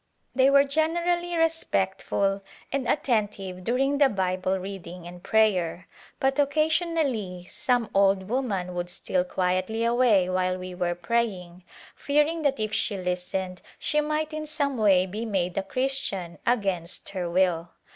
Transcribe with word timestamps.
They 0.33 0.49
were 0.49 0.63
generally 0.63 1.37
respectful 1.37 2.41
and 2.71 2.87
at 2.87 3.03
tentive 3.03 3.63
during 3.63 3.99
the 3.99 4.09
Bible 4.09 4.57
reading 4.57 5.05
and 5.05 5.21
prayer, 5.21 5.87
but 6.19 6.39
oc 6.39 6.55
casionally 6.55 7.47
some 7.47 7.87
old 7.93 8.27
woman 8.27 8.73
would 8.73 8.89
steal 8.89 9.23
quietly 9.23 9.83
away 9.83 10.27
while 10.27 10.57
we 10.57 10.73
were 10.73 10.95
praying, 10.95 11.63
fearing 11.95 12.41
that 12.41 12.59
if 12.59 12.73
she 12.73 12.97
listened 12.97 13.61
she 13.77 14.01
might 14.01 14.33
in 14.33 14.47
some 14.47 14.75
way 14.75 15.05
be 15.05 15.23
made 15.23 15.55
a 15.55 15.61
Christian 15.61 16.39
against 16.47 17.09
her 17.09 17.29
will. 17.29 17.69